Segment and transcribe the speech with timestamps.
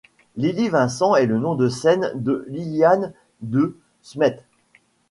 [0.35, 4.43] Lily Vincent est le nom de scène de Liliane De Smedt.